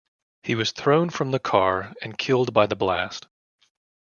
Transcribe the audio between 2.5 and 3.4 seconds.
by the blast.